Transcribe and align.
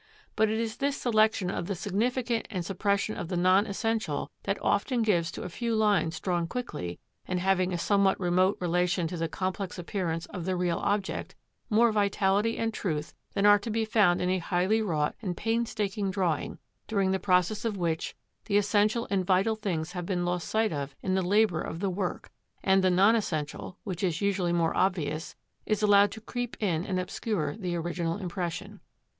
But 0.35 0.49
it 0.49 0.59
is 0.59 0.77
this 0.77 0.97
selection 0.99 1.51
of 1.51 1.67
the 1.67 1.75
significant 1.75 2.47
and 2.49 2.65
suppression 2.65 3.15
of 3.15 3.27
the 3.27 3.37
non 3.37 3.67
essential 3.67 4.31
that 4.45 4.57
often 4.59 5.03
gives 5.03 5.31
to 5.33 5.43
a 5.43 5.47
few 5.47 5.75
lines 5.75 6.19
drawn 6.19 6.47
quickly, 6.47 6.99
and 7.27 7.39
having 7.39 7.71
a 7.71 7.77
somewhat 7.77 8.19
remote 8.19 8.57
relation 8.59 9.05
to 9.05 9.15
the 9.17 9.29
complex 9.29 9.77
appearance 9.77 10.25
of 10.25 10.43
the 10.45 10.55
real 10.55 10.79
object, 10.79 11.35
more 11.69 11.91
vitality 11.91 12.57
and 12.57 12.73
truth 12.73 13.13
than 13.35 13.45
are 13.45 13.59
to 13.59 13.69
be 13.69 13.85
found 13.85 14.21
in 14.23 14.29
a 14.31 14.39
highly 14.39 14.81
wrought 14.81 15.13
and 15.21 15.37
painstaking 15.37 16.09
drawing, 16.09 16.57
during 16.87 17.11
the 17.11 17.19
process 17.19 17.63
of 17.63 17.77
which 17.77 18.15
the 18.45 18.57
essential 18.57 19.05
and 19.11 19.23
vital 19.27 19.55
things 19.55 19.91
have 19.91 20.07
been 20.07 20.25
lost 20.25 20.47
sight 20.47 20.73
of 20.73 20.95
in 21.03 21.13
the 21.13 21.21
labour 21.21 21.61
of 21.61 21.79
the 21.79 21.91
work; 21.91 22.31
and 22.63 22.83
the 22.83 22.89
non 22.89 23.15
essential, 23.15 23.77
which 23.83 24.03
is 24.03 24.19
usually 24.19 24.51
more 24.51 24.75
obvious, 24.75 25.35
is 25.67 25.83
allowed 25.83 26.11
to 26.11 26.19
creep 26.21 26.57
in 26.59 26.83
and 26.87 26.99
obscure 26.99 27.55
the 27.55 27.75
original 27.75 28.17
impression. 28.17 28.79